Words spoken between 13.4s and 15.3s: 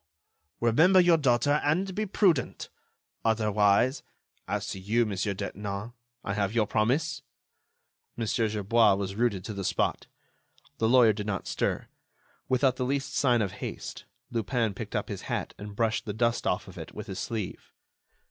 of haste, Lupin picked up his